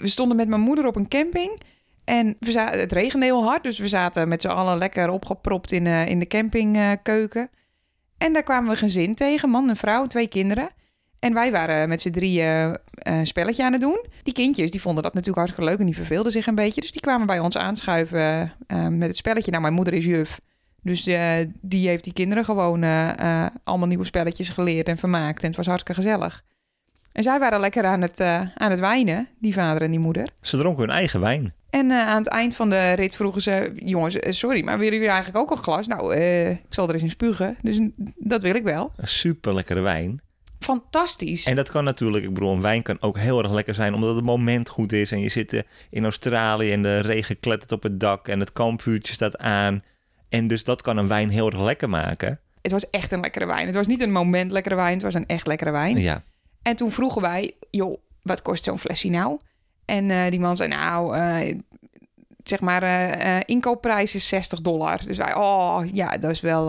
[0.00, 1.60] We stonden met mijn moeder op een camping...
[2.04, 5.72] En we zaten, het regende heel hard, dus we zaten met z'n allen lekker opgepropt
[5.72, 7.50] in, eh, in de campingkeuken.
[8.22, 10.68] En daar kwamen we gezin tegen, man en vrouw, twee kinderen.
[11.18, 14.04] En wij waren met z'n drieën eh, een spelletje aan het doen.
[14.22, 16.80] Die kindjes die vonden dat natuurlijk hartstikke leuk en die verveelden zich een beetje.
[16.80, 19.50] Dus die kwamen bij ons aanschuiven eh, met het spelletje.
[19.50, 20.40] Nou, mijn moeder is juf.
[20.82, 22.84] Dus eh, die heeft die kinderen gewoon
[23.64, 25.42] allemaal nieuwe spelletjes geleerd en vermaakt.
[25.42, 26.42] En het was hartstikke gezellig.
[27.12, 30.28] En zij waren lekker aan het, aan het wijnen, die vader en die moeder.
[30.40, 31.54] Ze dronken hun eigen wijn.
[31.72, 33.72] En eh, aan het eind van de rit vroegen ze...
[33.74, 35.86] jongens, eh, sorry, maar willen jullie eigenlijk ook een glas?
[35.86, 37.80] Nou, eh, ik zal er eens in spugen, dus
[38.16, 38.92] dat wil ik wel.
[38.96, 40.20] Een super lekkere wijn.
[40.58, 41.46] Fantastisch.
[41.46, 44.14] En dat kan natuurlijk, ik bedoel, een wijn kan ook heel erg lekker zijn omdat
[44.14, 45.12] het moment goed is.
[45.12, 49.12] En je zit in Australië en de regen klettert op het dak en het kampvuurtje
[49.12, 49.82] staat aan.
[50.28, 52.40] En dus dat kan een wijn heel erg lekker maken.
[52.62, 53.66] Het was echt een lekkere wijn.
[53.66, 55.98] Het was niet een moment lekkere wijn, het was een echt lekkere wijn.
[55.98, 56.22] Ja,
[56.62, 59.38] En toen vroegen wij, joh, wat kost zo'n flesje nou?
[59.92, 61.58] En eh, die man zei, nou, eh,
[62.42, 65.00] zeg maar, eh, inkoopprijs is 60 dollar.
[65.06, 66.66] Dus wij, oh ja, dat is wel,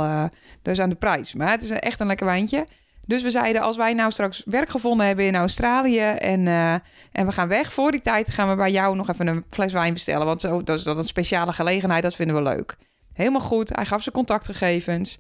[0.62, 1.34] dat is aan de prijs.
[1.34, 2.68] Maar het is echt een lekker wijntje.
[3.06, 6.48] Dus we zeiden, als wij nou straks werk gevonden hebben in Australië en,
[7.12, 9.74] en we gaan weg, voor die tijd gaan we bij jou nog even een fles
[9.74, 10.26] wijn bestellen.
[10.26, 12.78] Want zo, dat is dat een speciale gelegenheid, dat vinden we leuk.
[13.14, 15.20] Helemaal goed, hij gaf zijn contactgegevens.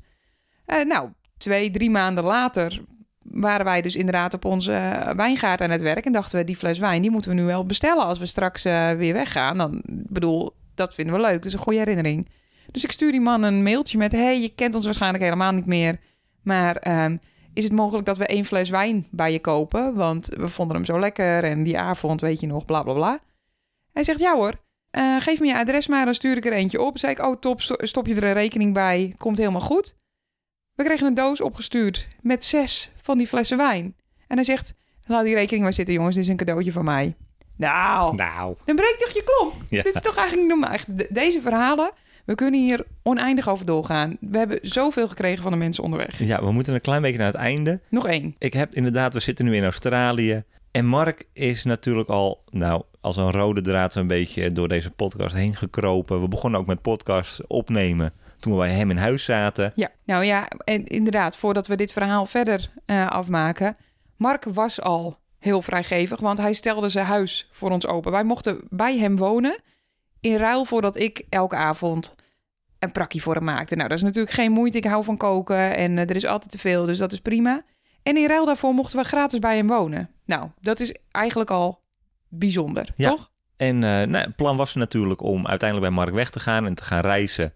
[0.66, 2.84] Nou, twee, drie maanden later
[3.23, 6.05] waren wij dus inderdaad op onze eh, wijngaard aan het werk.
[6.05, 8.65] En dachten we, die fles wijn, die moeten we nu wel bestellen als we straks
[8.65, 9.57] eh, weer weggaan.
[9.57, 11.38] Dan, bedoel, dat vinden we leuk.
[11.38, 12.29] Dat is een goede herinnering.
[12.71, 14.12] Dus ik stuur die man een mailtje met...
[14.12, 15.99] hey, je kent ons waarschijnlijk helemaal niet meer.
[16.41, 17.17] Maar ehm,
[17.53, 19.93] is het mogelijk dat we één fles wijn bij je kopen?
[19.93, 23.19] Want we vonden hem zo lekker en die avond, weet je nog, bla bla bla.
[23.91, 24.53] Hij zegt, ja hoor,
[24.89, 26.97] eh, geef me je adres maar, dan stuur ik er eentje op.
[26.97, 29.95] Zei ik, oh top, sto- stop je er een rekening bij, komt helemaal goed.
[30.75, 33.96] We kregen een doos opgestuurd met zes van die flessen wijn.
[34.28, 34.74] En hij zegt,
[35.06, 37.16] laat die rekening maar zitten jongens, dit is een cadeautje van mij.
[37.56, 38.56] Nou, nou.
[38.66, 39.54] dan breekt toch je klomp.
[39.70, 39.84] Ja.
[39.84, 41.08] Dit is toch eigenlijk niet normaal.
[41.10, 41.92] Deze verhalen,
[42.26, 44.18] we kunnen hier oneindig over doorgaan.
[44.20, 46.20] We hebben zoveel gekregen van de mensen onderweg.
[46.20, 47.82] Ja, we moeten een klein beetje naar het einde.
[47.89, 48.36] Nog één.
[48.38, 50.44] Ik heb inderdaad, we zitten nu in Australië.
[50.72, 55.36] En Mark is natuurlijk al, nou, als een rode draad zo'n beetje door deze podcast
[55.36, 56.22] heen gekropen.
[56.22, 59.71] We begonnen ook met podcast opnemen toen we bij hem in huis zaten.
[59.75, 63.77] Ja, nou ja, en inderdaad, voordat we dit verhaal verder eh, afmaken.
[64.17, 68.12] Mark was al heel vrijgevig, want hij stelde zijn huis voor ons open.
[68.12, 69.62] Wij mochten bij hem wonen,
[70.21, 72.15] in ruil voordat ik elke avond
[72.79, 73.75] een prakje voor hem maakte.
[73.75, 74.77] Nou, dat is natuurlijk geen moeite.
[74.77, 77.63] Ik hou van koken en eh, er is altijd te veel, dus dat is prima.
[78.03, 80.10] En in ruil daarvoor mochten we gratis bij hem wonen.
[80.25, 81.82] Nou, dat is eigenlijk al
[82.29, 83.10] bijzonder, Ja.
[83.10, 83.32] toch?
[83.58, 86.75] En eh, nou, het plan was natuurlijk om uiteindelijk bij Mark weg te gaan en
[86.75, 87.53] te gaan reizen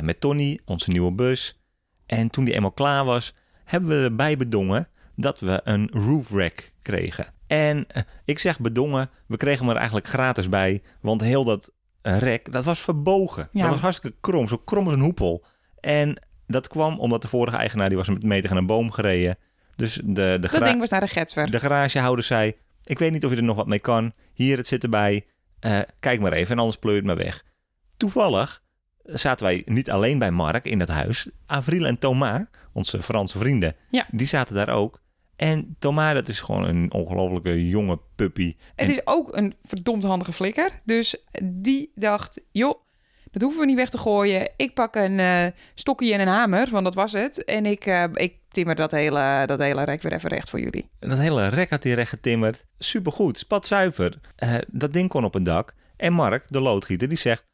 [0.00, 1.60] met Tony, onze nieuwe bus.
[2.06, 6.72] En toen die eenmaal klaar was, hebben we erbij bedongen dat we een roof rack
[6.82, 7.26] kregen.
[7.46, 11.70] En eh, ik zeg bedongen, we kregen hem er eigenlijk gratis bij, want heel dat
[12.02, 13.48] eh, rek, dat was verbogen.
[13.52, 13.62] Ja.
[13.62, 15.44] Dat was hartstikke krom, zo krom als een hoepel.
[15.80, 19.38] En dat kwam omdat de vorige eigenaar, die was met mee tegen een boom gereden.
[19.76, 21.50] Dus de, de, Dat ding was naar de Getsver.
[21.50, 24.12] de garagehouder zei: Ik weet niet of je er nog wat mee kan.
[24.32, 25.26] Hier, het zit erbij.
[25.60, 27.44] Eh, kijk maar even en anders pleur je het maar weg.
[27.96, 28.62] Toevallig
[29.12, 31.28] zaten wij niet alleen bij Mark in dat huis.
[31.46, 32.40] Avril en Thomas,
[32.72, 34.06] onze Franse vrienden, Ja.
[34.10, 35.00] die zaten daar ook.
[35.36, 38.56] En Thomas, dat is gewoon een ongelofelijke jonge puppy.
[38.74, 40.80] Het En- is ook een verdomd handige flikker.
[40.84, 42.80] Dus die dacht, joh,
[43.30, 44.50] dat hoeven we niet weg te gooien.
[44.56, 47.44] Ik pak een eh, stokje en een hamer, want dat was het.
[47.44, 50.88] En ik, eh, ik timmer dat hele, dat hele rek weer even recht voor jullie.
[50.98, 52.64] Dat hele rek had hij recht getimmerd.
[52.78, 54.20] Supergoed, spatzuiver.
[54.36, 55.74] Eh dat ding kon op een dak.
[55.96, 57.46] En Mark, de loodgieter, die zegt...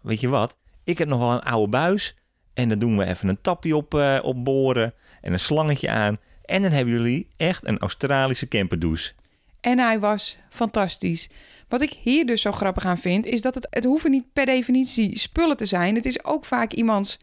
[0.00, 2.16] Weet je wat, ik heb nog wel een oude buis.
[2.54, 4.94] En dan doen we even een tapje op, eh op boren.
[5.20, 6.18] En een slangetje aan.
[6.44, 9.12] En dan hebben jullie echt een Australische camperdouche.
[9.60, 11.28] En hij was fantastisch.
[11.68, 14.46] Wat ik hier dus zo grappig aan vind, is dat het, het hoeven niet per
[14.46, 15.94] definitie spullen te zijn.
[15.94, 17.18] Het is ook vaak iemands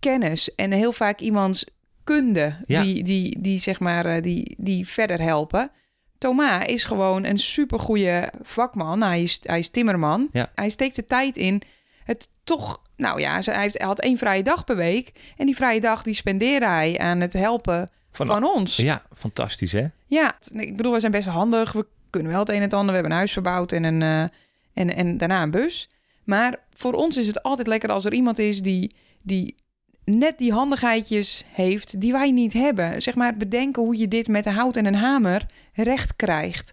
[0.00, 1.64] kennis en heel vaak iemands
[2.04, 2.82] kunde Ja.
[2.82, 5.70] die, die, die, zeg maar, eh, die, die verder helpen.
[6.18, 9.02] Thomas is gewoon een supergoeie vakman.
[9.02, 10.28] Hij is, hij is timmerman.
[10.32, 10.50] Ja.
[10.54, 11.62] Hij steekt de tijd in
[12.46, 12.82] toch...
[12.96, 15.12] Nou ja, hij, heeft, hij had één vrije dag per week.
[15.36, 18.76] En die vrije dag die spendeerde hij aan het helpen Van- van, ons.
[18.76, 19.86] Ja, fantastisch hè?
[20.06, 21.72] Ja, ik bedoel, we zijn best handig.
[21.72, 22.88] We kunnen wel het een en het ander.
[22.88, 24.22] We hebben een huis verbouwd en, een, eh,
[24.74, 25.88] en, en daarna een bus.
[26.24, 29.54] Maar voor ons is het altijd lekker als er iemand is die, die
[30.04, 33.02] net die handigheidjes heeft die wij niet hebben.
[33.02, 36.72] Zeg maar, bedenken hoe je dit met een hout en een hamer recht krijgt.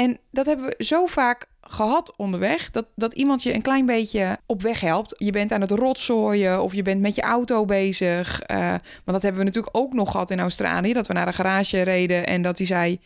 [0.00, 4.38] En dat hebben we zo vaak gehad onderweg, dat, dat iemand je een klein beetje
[4.46, 5.14] op weg helpt.
[5.18, 8.40] Je bent aan het rotzooien of je bent met je auto bezig.
[8.40, 10.92] Eh, want dat hebben we natuurlijk ook nog gehad in Australië.
[10.92, 13.00] Dat we naar de garage reden en dat hij zei...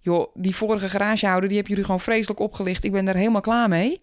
[0.00, 2.84] joh, die vorige garagehouder, die hebben jullie gewoon vreselijk opgelicht.
[2.84, 4.00] Ik ben er helemaal klaar mee.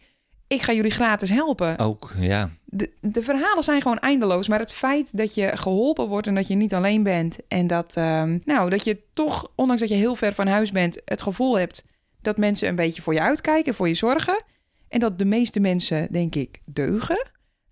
[0.48, 1.80] Ik ga jullie gratis helpen.
[1.80, 2.50] Ook, ja.
[2.66, 4.48] De, de verhalen zijn gewoon eindeloos.
[4.48, 7.36] Maar het feit dat je geholpen wordt en dat je niet alleen bent...
[7.48, 11.02] en dat, ehm, nou, dat je toch, ondanks dat je heel ver van huis bent...
[11.06, 11.84] het gevoel hebt
[12.22, 14.44] dat mensen een beetje voor je uitkijken, voor je zorgen...
[14.88, 17.28] en dat de meeste mensen, denk ik, deugen...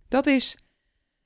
[0.07, 0.57] dat is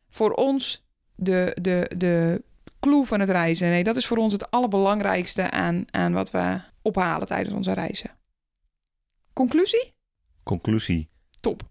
[0.09, 2.43] voor ons de, de, de
[2.79, 3.69] clue van het reizen.
[3.69, 8.11] Nee, dat is voor ons het allerbelangrijkste aan, aan wat we ophalen tijdens onze reizen.
[9.33, 9.93] Conclusie?
[10.43, 11.09] Conclusie.
[11.39, 11.61] Top.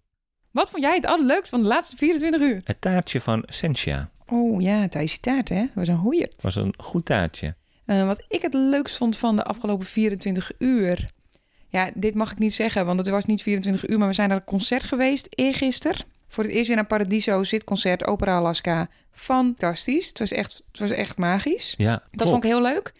[0.50, 2.61] Wat vond jij het allerleukst van de laatste 24 uur?
[2.64, 5.64] Het taartje van Sentia Oh ja, Thijsje taart hè?
[5.74, 6.32] was een hoeier.
[6.40, 7.54] was een goed taartje.
[7.84, 11.11] Eh, wat ik het leukst vond van de afgelopen 24 uur.
[11.68, 14.28] Ja, dit mag ik niet zeggen, want het was niet 24 uur, maar we zijn
[14.28, 16.04] naar een concert geweest eergisteren.
[16.28, 18.88] Voor het eerst weer naar Paradiso, zitconcert, Opera Alaska.
[19.12, 20.09] Fantastisch.
[20.09, 21.74] Het was echt, het was echt magisch.
[21.76, 22.92] Ja, Dat vond ik heel leuk.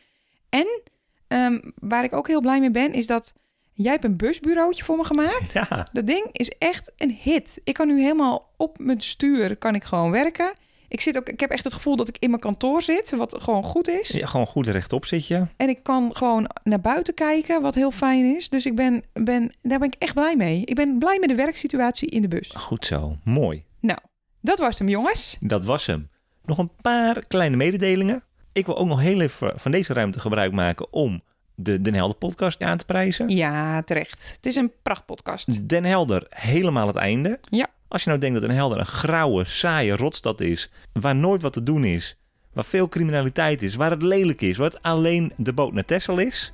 [0.49, 0.81] En
[1.29, 3.33] ehm, waar ik ook heel blij mee ben, is dat
[3.73, 5.53] jij hebt een busbureautje voor me gemaakt.
[5.71, 7.61] Ja, Dat ding is echt een hit.
[7.65, 10.53] Ik kan nu helemaal op mijn stuur kan ik gewoon werken.
[10.89, 13.37] Ik, zit ook, ik heb echt het gevoel dat ik in mijn kantoor zit, wat
[13.39, 14.09] gewoon goed is.
[14.09, 15.47] ja, gewoon goed rechtop zit je.
[15.57, 18.49] En ik kan gewoon naar buiten kijken, wat heel fijn is.
[18.49, 20.65] Dus ik ben, ben, daar ben ik echt blij mee.
[20.65, 22.51] Ik ben blij met de werksituatie in de bus.
[22.57, 23.65] Goed zo, mooi.
[23.81, 23.99] Nou,
[24.41, 25.37] dat was hem, jongens.
[25.41, 26.09] Dat was hem.
[26.45, 28.23] Nog een paar kleine mededelingen.
[28.53, 31.23] Ik wil ook nog heel even van deze ruimte gebruik maken om
[31.55, 33.29] de Den Helder podcast aan te prijzen.
[33.29, 34.33] Ja, terecht.
[34.37, 35.69] Het is een prachtpodcast.
[35.69, 37.39] Den Helder helemaal het einde.
[37.51, 37.67] Ja.
[37.89, 41.53] Als je nou denkt dat Den Helder een grauwe, saaie rotstad is, waar nooit wat
[41.53, 42.19] te doen is,
[42.53, 46.19] waar veel criminaliteit is, waar het lelijk is, waar het alleen de boot naar Texel
[46.19, 46.53] is,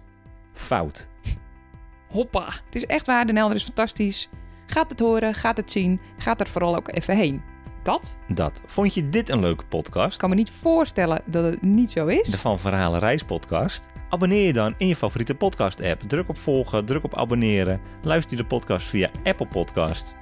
[0.52, 1.08] fout.
[2.08, 2.44] Hoppa.
[2.44, 4.28] Het is echt waar, de Nelder is fantastisch.
[4.66, 7.42] Gaat het horen, gaat het zien, gaat er vooral ook even heen.
[7.82, 8.62] Dat Dat.
[8.66, 10.12] Vond je dit een leuke podcast?
[10.12, 12.28] Ik kan me niet voorstellen dat het niet zo is.
[12.28, 13.90] De Van Verhalen Reis podcast?
[14.08, 16.00] Abonneer je dan in je favoriete podcast app.
[16.00, 17.80] Druk op volgen, druk op abonneren.
[18.02, 20.14] Luister je de podcast via Apple Podcast.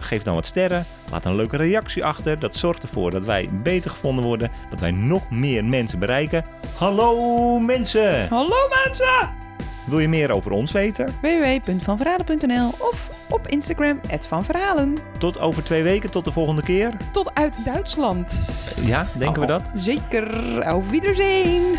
[0.00, 2.40] Geef dan wat sterren, laat een leuke reactie achter.
[2.40, 6.44] Dat zorgt ervoor dat wij beter gevonden worden, dat wij nog meer mensen bereiken.
[6.76, 8.28] Hallo mensen!
[8.28, 9.46] Hallo mensen!
[9.86, 11.14] Wil je meer over ons weten?
[11.22, 14.94] www.vanverhalen.nl of op Instagram, @vanverhalen.
[15.18, 16.96] Tot over twee weken, tot de volgende keer.
[17.12, 18.74] Tot uit Duitsland.
[18.80, 19.70] Ja, denken we Oh, dat?
[19.74, 20.60] Zeker.
[20.62, 21.78] Auf Wiedersehen.